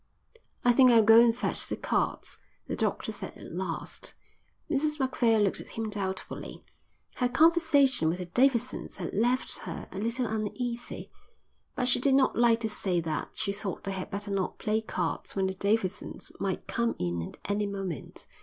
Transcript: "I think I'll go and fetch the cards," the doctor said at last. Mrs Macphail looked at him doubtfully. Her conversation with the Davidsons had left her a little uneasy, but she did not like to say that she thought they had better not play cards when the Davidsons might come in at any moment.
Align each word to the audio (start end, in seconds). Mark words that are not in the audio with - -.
"I 0.65 0.71
think 0.71 0.91
I'll 0.91 1.03
go 1.03 1.21
and 1.23 1.37
fetch 1.37 1.67
the 1.67 1.75
cards," 1.77 2.39
the 2.65 2.75
doctor 2.75 3.11
said 3.11 3.37
at 3.37 3.51
last. 3.53 4.15
Mrs 4.67 4.99
Macphail 4.99 5.41
looked 5.41 5.61
at 5.61 5.69
him 5.77 5.91
doubtfully. 5.91 6.63
Her 7.17 7.29
conversation 7.29 8.09
with 8.09 8.17
the 8.17 8.25
Davidsons 8.25 8.97
had 8.97 9.13
left 9.13 9.59
her 9.59 9.87
a 9.91 9.99
little 9.99 10.25
uneasy, 10.25 11.11
but 11.75 11.87
she 11.87 11.99
did 11.99 12.15
not 12.15 12.35
like 12.35 12.61
to 12.61 12.67
say 12.69 12.99
that 12.99 13.29
she 13.33 13.53
thought 13.53 13.83
they 13.83 13.91
had 13.91 14.09
better 14.09 14.31
not 14.31 14.57
play 14.57 14.81
cards 14.81 15.35
when 15.35 15.45
the 15.45 15.53
Davidsons 15.53 16.31
might 16.39 16.65
come 16.65 16.95
in 16.97 17.21
at 17.21 17.37
any 17.47 17.67
moment. 17.67 18.25